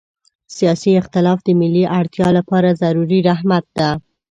سیاسي 0.57 0.91
اختلاف 1.01 1.39
د 1.43 1.49
ملي 1.61 1.83
اړتیا 1.97 2.27
لپاره 2.37 2.77
ضروري 2.81 3.19
رحمت 3.29 3.65
ده. 3.77 3.89